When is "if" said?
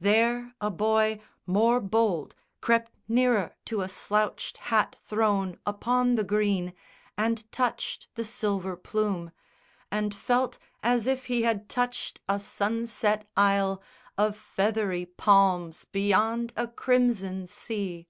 11.06-11.26